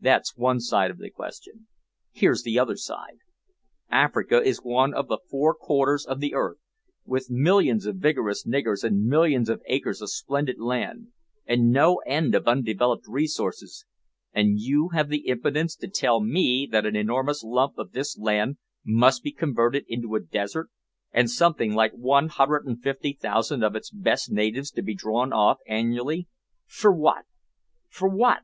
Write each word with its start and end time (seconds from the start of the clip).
That's 0.00 0.36
one 0.36 0.58
side 0.58 0.90
of 0.90 0.98
the 0.98 1.08
question. 1.08 1.68
Here's 2.10 2.42
the 2.42 2.58
other 2.58 2.74
side: 2.76 3.18
Africa 3.88 4.42
is 4.42 4.58
one 4.60 4.92
of 4.92 5.06
the 5.06 5.18
four 5.30 5.54
quarters 5.54 6.04
of 6.04 6.18
the 6.18 6.34
earth, 6.34 6.56
with 7.06 7.30
millions 7.30 7.86
of 7.86 7.94
vigorous 7.98 8.44
niggers 8.44 8.82
and 8.82 9.04
millions 9.06 9.48
of 9.48 9.62
acres 9.66 10.02
of 10.02 10.10
splendid 10.10 10.58
land, 10.58 11.12
and 11.46 11.70
no 11.70 11.98
end 12.08 12.34
of 12.34 12.48
undeveloped 12.48 13.06
resources, 13.06 13.84
and 14.32 14.58
you 14.58 14.88
have 14.94 15.10
the 15.10 15.28
impudence 15.28 15.76
to 15.76 15.86
tell 15.86 16.18
me 16.20 16.68
that 16.68 16.84
an 16.84 16.96
enormous 16.96 17.44
lump 17.44 17.78
of 17.78 17.92
this 17.92 18.18
land 18.18 18.56
must 18.84 19.22
be 19.22 19.30
converted 19.30 19.84
into 19.86 20.16
a 20.16 20.20
desert, 20.20 20.70
and 21.12 21.30
something 21.30 21.72
like 21.72 21.92
150,000 21.92 23.62
of 23.62 23.76
its 23.76 23.92
best 23.92 24.28
natives 24.32 24.72
be 24.72 24.96
drawn 24.96 25.32
off 25.32 25.58
annually 25.68 26.26
for 26.66 26.90
what? 26.90 27.26
for 27.88 28.08
what?" 28.08 28.36